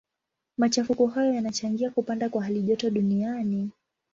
Machafuko 0.57 1.07
hayo 1.07 1.33
yanachangia 1.33 1.89
kupanda 1.89 2.29
kwa 2.29 2.43
halijoto 2.43 2.89
duniani. 2.89 3.69